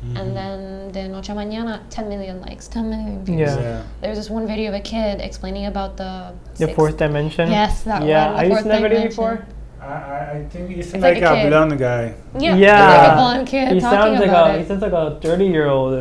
Mhm. 0.04 0.18
and 0.20 0.28
then 0.36 0.90
de 0.92 1.08
noche 1.08 1.30
a 1.30 1.34
mañana 1.34 1.80
10 1.90 2.08
million 2.08 2.40
likes, 2.40 2.68
10 2.68 2.88
million 2.90 3.24
views. 3.24 3.38
Yeah. 3.40 3.60
yeah. 3.60 3.82
There's 4.00 4.18
this 4.18 4.30
one 4.30 4.46
video 4.46 4.68
of 4.68 4.74
a 4.74 4.80
kid 4.80 5.20
explaining 5.20 5.66
about 5.66 5.96
the 5.96 6.32
The 6.58 6.66
six- 6.66 6.74
fourth 6.76 6.96
dimension. 6.96 7.50
Yes, 7.50 7.82
that 7.84 8.02
yeah, 8.02 8.26
one. 8.26 8.34
the 8.34 8.40
I 8.40 8.44
used 8.44 8.62
to 8.62 8.68
that 8.68 8.82
video 8.82 8.88
dimension. 8.98 9.08
before. 9.10 9.46
I, 9.84 9.92
I, 9.92 10.30
I 10.38 10.44
think 10.48 10.70
it's, 10.70 10.92
It's 10.94 11.02
like, 11.02 11.14
like 11.20 11.22
a 11.22 11.32
a, 11.32 11.36
kid. 11.42 11.48
blonde 11.50 11.78
guy. 11.78 12.14
Yeah, 12.38 12.56
Yeah. 12.56 12.88
it's 12.88 13.02
like 13.02 13.12
a 13.12 13.14
blonde 13.16 13.46
kid 13.48 13.72
He 13.72 13.80
sounds 13.80 14.20
like 14.20 14.28
about 14.28 14.54
a 14.54 14.58
he 14.58 14.64
sounds 14.64 14.82
like 14.82 14.92
a 14.92 15.18
thirty 15.20 15.46
year 15.46 15.68
old, 15.68 15.94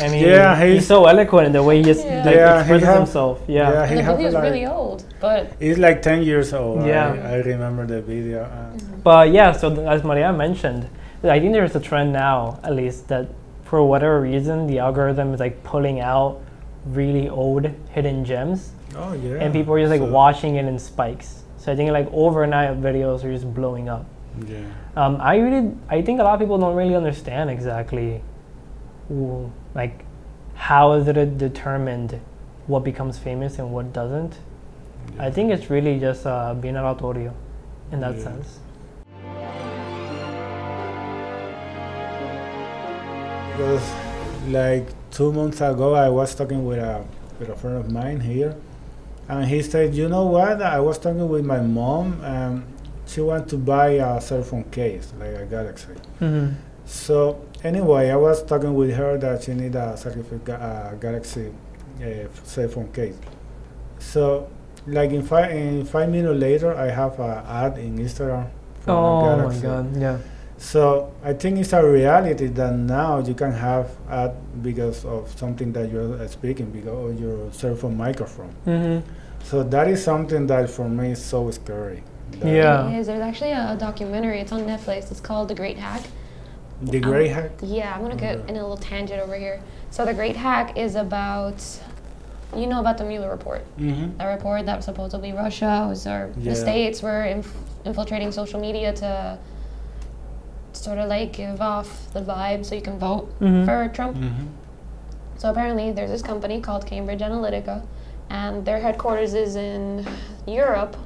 and 0.00 0.14
he, 0.14 0.26
Yeah, 0.26 0.56
he's, 0.60 0.72
he's- 0.72 0.86
so 0.86 1.06
eloquent 1.06 1.46
in 1.46 1.52
the 1.52 1.62
way 1.62 1.78
he 1.78 1.84
just 1.84 2.04
Yeah. 2.04 2.24
like, 2.24 2.34
Yeah, 2.34 2.54
he 2.54 2.60
expresses 2.60 2.86
have- 2.88 2.96
himself. 2.98 3.40
Yeah. 3.46 3.72
yeah, 3.72 3.86
he 3.86 3.94
the 3.96 4.02
video's 4.02 4.34
like, 4.34 4.42
really 4.42 4.66
old, 4.66 5.04
but 5.20 5.52
He's 5.60 5.78
like 5.78 6.02
10 6.02 6.22
years 6.22 6.52
old. 6.52 6.84
Yeah. 6.84 7.12
I, 7.24 7.34
I 7.34 7.36
remember 7.42 7.86
the 7.86 8.02
video. 8.02 8.42
Uh, 8.44 8.78
But 9.02 9.30
yeah, 9.30 9.52
so 9.52 9.70
th- 9.74 9.86
as 9.86 10.02
Maria 10.04 10.32
mentioned, 10.32 10.88
I 11.22 11.38
think 11.40 11.52
there's 11.52 11.76
a 11.76 11.80
trend 11.80 12.12
now, 12.12 12.58
at 12.64 12.74
least, 12.74 13.08
that 13.08 13.26
for 13.64 13.82
whatever 13.86 14.20
reason, 14.20 14.66
the 14.66 14.78
algorithm 14.80 15.32
is 15.34 15.40
like 15.40 15.62
pulling 15.62 16.00
out 16.00 16.40
really 16.86 17.28
old 17.28 17.70
hidden 17.90 18.24
gems, 18.24 18.72
oh, 18.96 19.12
yeah. 19.12 19.36
and 19.40 19.52
people 19.52 19.72
are 19.74 19.80
just 19.80 19.90
like 19.90 20.00
So- 20.00 20.10
watching 20.12 20.56
it 20.56 20.64
in 20.64 20.78
spikes. 20.78 21.39
So 21.60 21.70
I 21.70 21.76
think 21.76 21.90
like 21.92 22.08
overnight 22.10 22.80
videos 22.80 23.22
are 23.22 23.30
just 23.30 23.52
blowing 23.52 23.90
up. 23.90 24.06
Yeah. 24.46 24.64
Um, 24.96 25.18
I 25.20 25.36
really, 25.36 25.76
I 25.90 26.00
think 26.00 26.18
a 26.18 26.22
lot 26.24 26.32
of 26.32 26.40
people 26.40 26.56
don't 26.56 26.74
really 26.74 26.96
understand 26.96 27.50
exactly, 27.50 28.22
w- 29.10 29.50
like, 29.74 30.06
how 30.54 30.92
is 30.94 31.06
it 31.06 31.36
determined 31.36 32.18
what 32.66 32.82
becomes 32.82 33.18
famous 33.18 33.58
and 33.58 33.72
what 33.72 33.92
doesn't. 33.92 34.38
I 35.18 35.30
think 35.30 35.50
it's 35.52 35.68
really 35.68 36.00
just 36.00 36.26
uh, 36.26 36.54
being 36.54 36.76
aleatorio, 36.76 37.34
in 37.92 38.00
that 38.00 38.16
Yeah. 38.16 38.22
sense. 38.24 38.60
Because 43.52 43.92
like 44.48 44.86
two 45.10 45.30
months 45.30 45.60
ago, 45.60 45.94
I 45.94 46.08
was 46.08 46.34
talking 46.34 46.64
with 46.64 46.78
a 46.78 47.04
with 47.38 47.50
a 47.50 47.56
friend 47.56 47.76
of 47.76 47.90
mine 47.90 48.20
here, 48.20 48.56
and 49.30 49.44
he 49.52 49.62
said, 49.62 49.94
"You 49.94 50.08
know 50.14 50.26
what? 50.36 50.60
I 50.62 50.80
was 50.88 50.98
talking 50.98 51.28
with 51.34 51.44
my 51.44 51.60
mom, 51.60 52.06
and 52.24 52.52
she 53.06 53.20
wanted 53.20 53.48
to 53.54 53.56
buy 53.72 53.88
a 54.08 54.20
cell 54.20 54.42
phone 54.42 54.64
case, 54.78 55.06
like 55.20 55.34
a 55.34 55.46
Galaxy. 55.46 55.94
Mm-hmm. 56.20 56.48
So 56.84 57.16
anyway, 57.70 58.10
I 58.10 58.16
was 58.16 58.42
talking 58.50 58.74
with 58.74 58.92
her 59.00 59.12
that 59.18 59.36
she 59.44 59.52
need 59.54 59.74
a 59.76 59.94
uh, 59.94 60.94
Galaxy 61.06 61.46
uh, 62.02 62.28
cell 62.44 62.68
phone 62.68 62.90
case. 62.92 63.16
So 63.98 64.48
like 64.86 65.10
in 65.10 65.22
five 65.22 65.50
in 65.52 65.84
five 65.84 66.08
minutes 66.10 66.38
later, 66.40 66.74
I 66.74 66.88
have 67.00 67.18
an 67.20 67.44
ad 67.46 67.78
in 67.78 67.98
Instagram. 67.98 68.46
for 68.80 68.90
Oh 68.92 69.20
my 69.20 69.36
Galaxy. 69.36 69.62
god, 69.62 69.86
yeah. 70.00 70.18
So 70.60 71.10
I 71.24 71.32
think 71.32 71.58
it's 71.58 71.72
a 71.72 71.82
reality 71.82 72.46
that 72.46 72.74
now 72.74 73.18
you 73.18 73.32
can 73.32 73.50
have 73.50 73.90
ad 74.10 74.34
because 74.62 75.06
of 75.06 75.32
something 75.38 75.72
that 75.72 75.90
you're 75.90 76.12
uh, 76.22 76.28
speaking 76.28 76.70
because 76.70 77.12
of 77.12 77.18
your 77.18 77.50
cell 77.50 77.74
phone 77.74 77.96
microphone. 77.96 78.54
Mm-hmm. 78.66 79.08
So 79.42 79.62
that 79.62 79.88
is 79.88 80.04
something 80.04 80.46
that 80.48 80.68
for 80.68 80.86
me 80.86 81.12
is 81.12 81.24
so 81.24 81.50
scary. 81.50 82.02
Yeah. 82.44 82.90
it 82.90 82.98
is. 83.00 83.06
There's 83.06 83.22
actually 83.22 83.52
a, 83.52 83.74
documentary. 83.80 84.38
It's 84.40 84.52
on 84.52 84.60
Netflix. 84.60 85.10
It's 85.10 85.18
called 85.18 85.48
The 85.48 85.54
Great 85.54 85.78
Hack. 85.78 86.02
The 86.82 87.02
Um, 87.02 87.24
hack. 87.34 87.50
Yeah, 87.62 87.94
I'm 87.94 88.02
gonna 88.02 88.14
get 88.16 88.36
Okay. 88.36 88.50
in 88.50 88.56
a 88.56 88.60
little 88.60 88.76
tangent 88.76 89.20
over 89.20 89.36
here. 89.36 89.60
So 89.90 90.04
the 90.04 90.14
Great 90.14 90.36
Hack 90.36 90.76
is 90.76 90.94
about, 90.94 91.64
you 92.54 92.66
know 92.66 92.80
about 92.80 92.98
the 92.98 93.04
Mueller 93.04 93.30
report. 93.30 93.62
Mm-hmm. 93.78 94.18
That 94.18 94.26
report 94.26 94.66
that 94.66 94.84
supposedly 94.84 95.32
Russia 95.32 95.86
was 95.88 96.06
or 96.06 96.30
Yeah. 96.36 96.50
the 96.50 96.56
states 96.56 97.02
were 97.02 97.24
inf- 97.24 97.56
infiltrating 97.86 98.30
social 98.30 98.60
media 98.60 98.92
to 98.96 99.38
sort 100.72 100.98
of 100.98 101.08
like 101.08 101.32
give 101.32 101.60
off 101.60 102.12
the 102.12 102.20
vibe 102.20 102.64
so 102.64 102.74
you 102.74 102.82
can 102.82 102.98
vote 102.98 103.28
Mhm. 103.40 103.64
for 103.64 103.88
Trump. 103.94 104.16
Mm-hmm. 104.16 104.46
So 105.36 105.50
apparently, 105.50 105.90
there's 105.92 106.10
this 106.10 106.22
company 106.22 106.60
called 106.60 106.84
Cambridge 106.86 107.20
Analytica, 107.20 107.82
and 108.28 108.64
their 108.64 108.78
headquarters 108.80 109.34
is 109.34 109.56
in 109.56 110.06
Europe. 110.46 110.96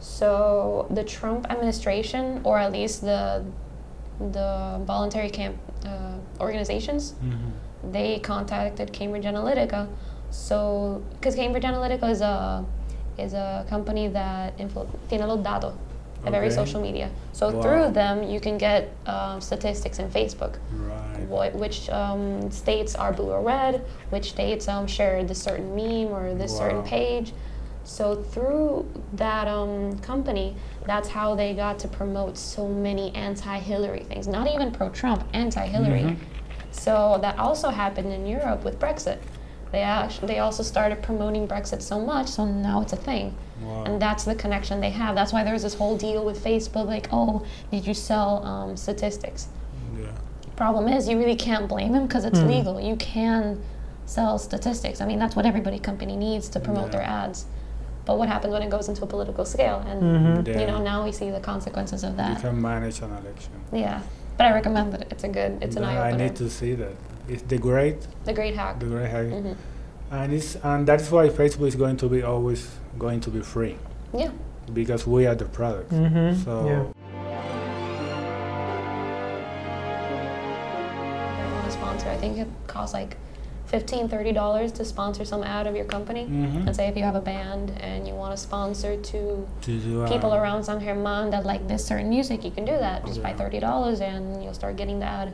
So 0.00 0.86
the 0.90 1.04
Trump 1.04 1.46
administration, 1.50 2.40
or 2.44 2.58
at 2.58 2.72
least 2.72 3.02
the 3.02 3.44
the 4.32 4.80
voluntary 4.84 5.30
camp 5.30 5.56
uh, 5.86 6.16
organizations, 6.40 7.14
Mm-hmm. 7.22 7.92
they 7.92 8.18
contacted 8.18 8.92
Cambridge 8.92 9.24
Analytica. 9.24 9.86
So 10.30 11.02
because 11.14 11.34
Cambridge 11.34 11.64
Analytica 11.64 12.10
is 12.10 12.20
a 12.20 12.64
is 13.18 13.34
a 13.34 13.64
company 13.68 14.08
that 14.08 14.56
influ- 14.58 14.86
tiene 15.08 15.26
los 15.26 15.38
datos 15.40 15.74
of 16.26 16.34
every 16.34 16.50
social 16.50 16.80
media. 16.80 17.10
So 17.32 17.50
Wow. 17.50 17.62
through 17.62 17.90
them, 17.92 18.22
you 18.22 18.40
can 18.40 18.58
get 18.58 18.90
um, 19.06 19.40
statistics 19.40 19.98
in 19.98 20.08
Facebook 20.10 20.56
Right. 20.72 21.20
what, 21.28 21.54
which 21.54 21.88
um, 21.90 22.50
states 22.50 22.94
are 22.94 23.12
blue 23.12 23.30
or 23.30 23.40
red, 23.42 23.84
which 24.10 24.30
states 24.30 24.68
um, 24.68 24.86
share 24.86 25.22
this 25.24 25.40
certain 25.40 25.74
meme 25.74 26.12
or 26.12 26.34
this 26.34 26.56
certain 26.56 26.82
page. 26.82 27.32
So 27.84 28.16
through 28.16 28.86
that 29.14 29.48
um, 29.48 29.98
company, 30.00 30.54
that's 30.86 31.08
how 31.08 31.34
they 31.34 31.54
got 31.54 31.78
to 31.80 31.88
promote 31.88 32.36
so 32.36 32.68
many 32.68 33.14
anti-Hillary 33.14 34.04
things. 34.04 34.28
Not 34.28 34.46
even 34.46 34.70
pro-Trump, 34.72 35.24
anti-Hillary. 35.32 36.02
Mhm. 36.02 36.16
So 36.70 37.18
that 37.22 37.38
also 37.38 37.70
happened 37.70 38.12
in 38.12 38.26
Europe 38.26 38.62
with 38.62 38.78
Brexit. 38.78 39.18
They 39.72 39.80
actually, 39.80 40.28
they 40.28 40.38
also 40.38 40.62
started 40.62 41.02
promoting 41.02 41.48
Brexit 41.48 41.80
so 41.80 41.98
much, 42.00 42.28
so 42.28 42.44
now 42.44 42.82
it's 42.82 42.92
a 42.92 42.96
thing. 42.96 43.34
Wow. 43.62 43.84
And 43.84 44.00
that's 44.00 44.24
the 44.24 44.34
connection 44.34 44.80
they 44.80 44.90
have. 44.90 45.14
That's 45.14 45.32
why 45.32 45.44
there's 45.44 45.62
this 45.62 45.74
whole 45.74 45.96
deal 45.96 46.24
with 46.24 46.42
Facebook, 46.42 46.86
like, 46.86 47.08
oh, 47.12 47.44
did 47.70 47.86
you 47.86 47.94
sell 47.94 48.44
um, 48.44 48.76
statistics? 48.76 49.48
yeah. 49.96 50.06
Problem 50.56 50.88
is, 50.88 51.08
you 51.08 51.18
really 51.18 51.36
can't 51.36 51.68
blame 51.68 51.92
them 51.92 52.06
because 52.06 52.24
it's 52.24 52.40
Hmm. 52.40 52.48
legal. 52.48 52.80
You 52.80 52.96
can 52.96 53.62
sell 54.06 54.38
statistics. 54.38 55.00
I 55.00 55.06
mean, 55.06 55.18
that's 55.18 55.36
what 55.36 55.46
everybody 55.46 55.78
company 55.78 56.16
needs 56.16 56.48
to 56.50 56.60
promote 56.60 56.92
their 56.92 57.02
ads. 57.02 57.46
But 58.04 58.18
what 58.18 58.28
happens 58.28 58.52
when 58.52 58.62
it 58.62 58.70
goes 58.70 58.88
into 58.88 59.04
a 59.04 59.06
political 59.06 59.44
scale? 59.44 59.84
And 59.86 60.02
Mm-hmm. 60.02 60.58
you 60.58 60.66
know, 60.66 60.82
now 60.82 61.04
we 61.04 61.12
see 61.12 61.30
the 61.30 61.40
consequences 61.40 62.04
of 62.04 62.16
that. 62.16 62.30
You 62.36 62.48
can 62.50 62.60
manage 62.60 63.00
an 63.02 63.10
election. 63.10 63.52
Yeah, 63.72 64.00
but 64.38 64.46
I 64.46 64.52
recommend 64.52 64.94
it. 64.94 65.06
It's 65.10 65.24
a 65.24 65.28
good. 65.28 65.58
It's 65.62 65.76
an 65.76 65.82
Yeah, 65.82 65.90
eye 66.02 66.08
I 66.10 66.16
need 66.16 66.34
to 66.36 66.48
see 66.48 66.74
that. 66.74 66.94
It's 67.28 67.42
the 67.42 67.58
great, 67.58 67.98
The 68.24 68.32
great 68.32 68.54
hack. 68.56 68.80
the 68.80 68.86
great 68.86 69.10
hack. 69.10 69.26
hmm 69.26 69.52
And 70.10 70.32
it's 70.32 70.56
and 70.64 70.86
that's 70.86 71.10
why 71.10 71.28
Facebook 71.28 71.68
is 71.68 71.76
going 71.76 71.96
to 71.98 72.08
be 72.08 72.22
always 72.22 72.70
going 72.98 73.20
to 73.20 73.30
be 73.30 73.40
free 73.40 73.76
Yeah. 74.14 74.30
because 74.72 75.06
we 75.06 75.26
are 75.26 75.34
the 75.34 75.44
product. 75.44 75.90
Mm-hmm. 75.90 76.42
So 76.44 76.66
yeah. 76.66 76.84
I 80.18 81.52
want 81.52 81.66
to 81.66 81.70
sponsor. 81.72 82.08
I 82.08 82.16
think 82.16 82.38
it 82.38 82.48
costs 82.66 82.94
like 82.94 83.16
$15, 83.70 84.08
$30 84.08 84.72
to 84.76 84.84
sponsor 84.84 85.24
some 85.26 85.42
ad 85.42 85.66
of 85.66 85.76
your 85.76 85.84
company. 85.84 86.24
Mhm. 86.26 86.66
And 86.66 86.74
say 86.74 86.88
if 86.88 86.96
you 86.96 87.02
have 87.02 87.14
a 87.16 87.20
band 87.20 87.70
and 87.80 88.08
you 88.08 88.14
want 88.14 88.32
to 88.34 88.38
sponsor 88.42 88.96
to 88.96 89.46
to 89.60 89.78
do, 89.78 90.02
uh, 90.02 90.08
people 90.08 90.32
around 90.34 90.64
San 90.64 90.80
Germán 90.80 91.30
that 91.32 91.44
like 91.44 91.68
this 91.68 91.84
certain 91.84 92.08
music, 92.08 92.44
you 92.44 92.50
can 92.50 92.64
do 92.64 92.72
that 92.78 93.04
just 93.04 93.22
by 93.22 93.30
Yeah. 93.30 93.36
thirty 93.36 93.60
dollars, 93.60 94.00
and 94.00 94.42
you'll 94.42 94.54
start 94.54 94.76
getting 94.76 95.00
the 95.00 95.06
ad. 95.06 95.32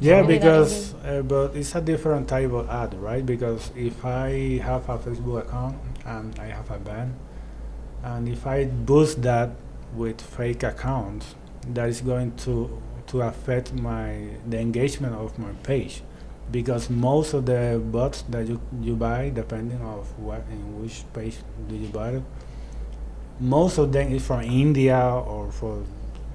Yeah, 0.00 0.22
because 0.22 0.94
uh, 1.04 1.22
but 1.22 1.56
it's 1.56 1.74
a 1.74 1.80
different 1.80 2.28
type 2.28 2.52
of 2.52 2.68
ad, 2.70 2.94
right? 2.94 3.24
Because 3.24 3.72
if 3.76 4.04
I 4.04 4.60
have 4.62 4.88
a 4.88 4.98
Facebook 4.98 5.46
account 5.46 5.76
and 6.06 6.38
I 6.38 6.46
have 6.46 6.70
a 6.70 6.78
band, 6.78 7.14
and 8.04 8.28
if 8.28 8.46
I 8.46 8.66
boost 8.66 9.22
that 9.22 9.50
with 9.94 10.20
fake 10.20 10.62
accounts, 10.62 11.34
that 11.74 11.88
is 11.88 12.00
going 12.00 12.36
to 12.46 12.80
to 13.08 13.22
affect 13.22 13.72
my 13.74 14.28
the 14.46 14.58
engagement 14.60 15.14
of 15.14 15.36
my 15.38 15.50
page, 15.64 16.02
because 16.52 16.88
most 16.90 17.34
of 17.34 17.46
the 17.46 17.82
bots 17.92 18.22
that 18.30 18.46
you 18.46 18.60
you 18.80 18.94
buy, 18.94 19.30
depending 19.34 19.80
of 19.82 20.06
what 20.18 20.44
in 20.50 20.80
which 20.80 21.04
page 21.12 21.38
do 21.68 21.74
you 21.74 21.88
buy 21.88 22.10
it, 22.10 22.22
most 23.40 23.78
of 23.78 23.92
them 23.92 24.12
is 24.12 24.24
from 24.24 24.42
India 24.42 24.98
or 24.98 25.50
for 25.50 25.82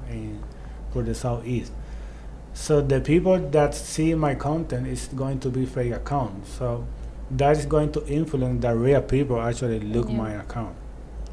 in, 0.10 0.44
for 0.92 1.02
the 1.02 1.16
southeast. 1.16 1.72
So 2.54 2.82
the 2.82 3.02
people 3.02 3.38
that 3.40 3.74
see 3.76 4.14
my 4.14 4.36
content 4.36 4.88
is 4.88 5.08
going 5.08 5.40
to 5.40 5.50
be 5.50 5.66
fake 5.66 5.94
accounts. 5.94 6.52
So 6.58 6.86
that 7.32 7.58
is 7.58 7.66
going 7.66 7.92
to 7.94 8.06
influence 8.08 8.62
the 8.62 8.76
real 8.76 9.02
people 9.02 9.42
actually 9.42 9.80
look 9.80 10.10
Yeah. 10.10 10.16
my 10.18 10.32
account. 10.34 10.76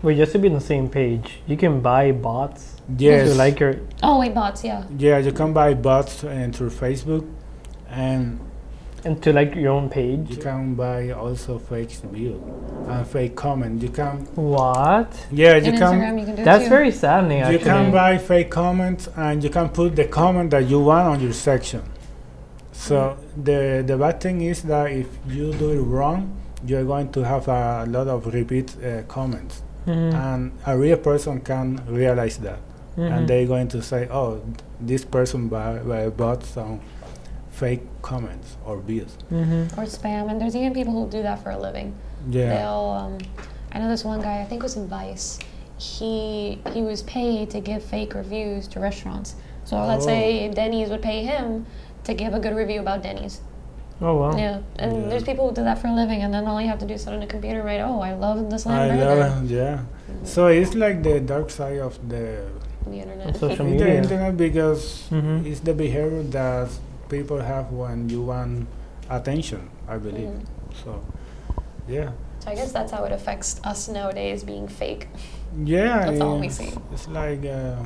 Wait, 0.02 0.16
just 0.16 0.32
to 0.32 0.38
be 0.38 0.48
on 0.48 0.54
the 0.54 0.60
same 0.60 0.88
page, 0.88 1.40
you 1.46 1.56
can 1.58 1.80
buy 1.80 2.10
bots 2.12 2.76
Yes. 2.98 3.28
You 3.28 3.34
like 3.34 3.60
your. 3.60 3.76
Oh 4.02 4.18
wait, 4.18 4.34
bots, 4.34 4.64
yeah. 4.64 4.84
yeah, 4.98 5.18
you 5.18 5.30
can 5.32 5.52
buy 5.52 5.74
bots 5.74 6.24
and 6.24 6.56
through 6.56 6.70
Facebook, 6.70 7.24
and 7.88 8.40
and 9.04 9.23
to 9.23 9.33
like 9.33 9.54
your 9.54 9.73
own 9.73 9.88
page. 9.88 10.30
You 10.30 10.37
can 10.37 10.75
buy 10.75 11.11
also 11.11 11.59
fake 11.59 11.90
view 12.12 12.37
and 12.88 13.07
fake 13.07 13.35
comment. 13.37 13.83
You 13.83 13.88
can 13.90 14.26
What? 14.35 15.11
yeah 15.30 15.57
you 15.57 15.73
In 15.73 15.78
can 15.78 15.92
Instagram, 16.00 16.21
you 16.21 16.26
can 16.26 16.37
do 16.37 16.45
That's 16.45 16.64
too. 16.64 16.71
very 16.71 16.90
saddening. 16.92 17.38
you 17.38 17.45
Actually. 17.45 17.59
can 17.64 17.90
buy 17.92 18.19
fake 18.19 18.50
comments 18.50 19.09
and 19.16 19.42
you 19.45 19.50
can 19.50 19.69
put 19.69 19.97
the 19.97 20.04
comment 20.04 20.50
that 20.50 20.64
you 20.69 20.80
want 20.80 21.07
on 21.09 21.21
your 21.21 21.33
section. 21.33 21.83
So 22.73 23.16
the 23.37 23.83
the 23.87 23.97
bad 23.97 24.21
thing 24.21 24.40
is 24.42 24.62
that 24.62 24.90
if 24.90 25.07
you 25.28 25.52
do 25.52 25.71
it 25.71 25.83
wrong, 25.83 26.30
you're 26.66 26.85
going 26.85 27.11
to 27.12 27.23
have 27.25 27.49
a 27.49 27.85
lot 27.88 28.09
of 28.09 28.26
repeat 28.35 28.75
uh, 28.85 29.02
comments, 29.09 29.62
Mhm. 29.87 30.14
and 30.14 30.52
a 30.66 30.76
real 30.78 30.97
person 30.99 31.40
can 31.40 31.80
realize 31.88 32.37
that, 32.38 32.59
Mhm. 32.97 33.12
and 33.12 33.28
they're 33.28 33.47
going 33.47 33.69
to 33.69 33.80
say, 33.83 34.09
"Oh, 34.11 34.40
this 34.80 35.04
person 35.04 35.49
buy, 35.49 35.78
buy, 35.78 36.09
bought 36.11 36.42
some 36.45 36.80
fake 37.61 37.85
comments 38.11 38.49
or 38.67 38.75
views." 38.90 39.12
Mhm. 39.31 39.62
or 39.79 39.85
spam. 39.99 40.25
And 40.31 40.37
there's 40.40 40.57
even 40.61 40.73
people 40.81 40.95
who 40.99 41.05
do 41.19 41.23
that 41.29 41.38
for 41.43 41.50
a 41.50 41.59
living. 41.67 41.88
Yeah. 42.31 42.49
They'll. 42.55 42.88
Um, 43.02 43.14
I 43.73 43.79
know 43.79 43.88
this 43.95 44.05
one 44.12 44.21
guy. 44.29 44.37
I 44.43 44.47
think 44.49 44.59
it 44.62 44.67
was 44.71 44.76
in 44.81 44.87
Vice. 44.99 45.38
He 45.79 46.59
he 46.75 46.81
was 46.90 47.00
paid 47.17 47.45
to 47.55 47.59
give 47.61 47.81
fake 47.95 48.12
reviews 48.23 48.62
to 48.73 48.76
restaurants. 48.88 49.31
So 49.69 49.73
let's 49.90 50.05
Oh. 50.05 50.09
say 50.12 50.49
Denny's 50.61 50.88
would 50.93 51.02
pay 51.12 51.21
him 51.33 51.67
to 52.07 52.12
give 52.23 52.33
a 52.35 52.40
good 52.45 52.55
review 52.62 52.81
about 52.87 53.02
Denny's. 53.07 53.37
Oh 54.02 54.14
wow. 54.21 54.33
Yeah, 54.45 54.59
and 54.83 54.93
Yeah. 54.93 55.09
there's 55.11 55.25
people 55.31 55.45
who 55.49 55.55
do 55.61 55.64
that 55.69 55.79
for 55.81 55.88
a 55.88 55.97
living, 56.02 56.21
and 56.25 56.31
then 56.35 56.45
all 56.50 56.61
you 56.64 56.69
have 56.73 56.79
to 56.85 56.88
do 56.90 56.95
is 56.95 57.02
sit 57.05 57.12
on 57.17 57.23
a 57.23 57.26
computer 57.35 57.59
and 57.61 57.67
write, 57.69 57.83
"Oh, 57.90 57.99
I 58.11 58.12
love 58.26 58.38
this 58.52 58.64
I 58.67 58.71
lamb 58.71 58.99
love 58.99 59.19
burger." 59.19 59.45
it. 59.45 59.50
Yeah. 59.61 59.79
So 60.35 60.40
it's 60.61 60.75
like 60.85 60.97
the 61.09 61.17
dark 61.35 61.49
side 61.59 61.79
of 61.88 61.95
the 62.12 62.25
on 62.85 62.93
the 62.93 63.00
internet. 63.05 63.37
Social 63.37 63.64
the 63.64 63.71
media. 63.73 63.95
internet 64.02 64.37
because 64.47 64.83
Mhm. 65.11 65.45
it's 65.50 65.61
the 65.69 65.75
behavior 65.85 66.23
that 66.38 66.69
people 67.11 67.40
have 67.40 67.71
when 67.73 68.09
you 68.09 68.23
want 68.23 68.67
attention. 69.11 69.69
I 69.88 69.99
believe. 69.99 70.29
Mhm. 70.29 70.47
So, 70.85 70.90
yeah, 71.88 72.11
So 72.38 72.50
I 72.50 72.55
guess 72.55 72.73
that's 72.73 72.93
how 72.93 73.05
it 73.05 73.12
affects 73.12 73.61
us 73.64 73.88
nowadays, 73.88 74.45
being 74.45 74.69
fake. 74.69 75.09
yeah. 75.64 76.07
That's 76.07 76.21
all 76.21 76.38
we 76.38 76.47
it's, 76.47 76.57
see. 76.57 76.71
It's 76.95 77.09
like 77.09 77.45
uh, 77.45 77.83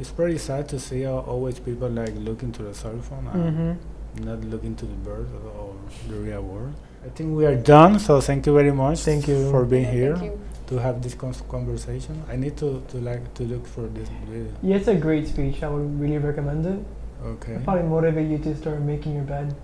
it's 0.00 0.10
pretty 0.10 0.38
sad 0.38 0.68
to 0.68 0.78
see 0.78 1.02
how 1.02 1.18
always 1.32 1.58
people 1.60 1.88
like 1.88 2.14
looking 2.28 2.50
to 2.52 2.62
the 2.68 2.74
cell 2.74 2.98
phone 3.08 3.26
and 3.32 3.42
Mhm. 3.46 4.24
not 4.26 4.40
looking 4.52 4.74
to 4.76 4.86
the 4.86 4.98
bird 5.08 5.28
or 5.56 5.72
the 6.10 6.16
real 6.26 6.42
world. 6.42 6.74
I 7.06 7.08
think 7.16 7.36
we 7.38 7.46
are 7.46 7.54
done. 7.56 7.98
So 8.00 8.20
thank 8.20 8.46
you 8.46 8.52
very 8.54 8.72
much. 8.72 8.98
Thank 9.10 9.28
you. 9.28 9.50
for 9.52 9.64
being 9.64 9.84
Yeah, 9.84 9.98
here 10.18 10.32
to 10.70 10.74
have 10.86 11.00
this 11.00 11.14
cons- 11.14 11.44
conversation. 11.48 12.14
I 12.28 12.36
need 12.36 12.56
to, 12.58 12.82
to 12.90 12.96
like 13.10 13.22
to 13.34 13.42
look 13.44 13.64
for 13.66 13.86
this 13.96 14.08
video. 14.26 14.50
Yeah, 14.62 14.76
it's 14.76 14.88
a 14.88 14.94
great 15.06 15.28
speech. 15.28 15.62
I 15.62 15.68
would 15.68 16.00
really 16.00 16.18
recommend 16.18 16.66
it. 16.66 16.80
Okay. 17.24 17.52
It'll 17.52 17.64
probably 17.64 17.82
motivate 17.84 18.30
you 18.30 18.38
to 18.38 18.56
start 18.56 18.80
making 18.80 19.14
your 19.14 19.24
bed. 19.24 19.54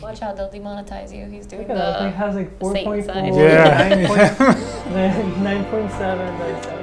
Watch 0.00 0.22
out, 0.22 0.36
they'll 0.36 0.48
demonetize 0.48 1.16
you. 1.16 1.26
He's 1.26 1.46
doing 1.46 1.62
Look 1.62 1.70
at 1.70 1.76
that. 1.76 2.02
It 2.02 2.10
the. 2.10 2.16
has 2.16 2.34
like 2.36 2.58
4.4, 2.58 3.06
sign. 3.06 3.34
Yeah. 3.34 4.06
9.7, 5.66 6.38
like 6.38 6.64
7. 6.64 6.75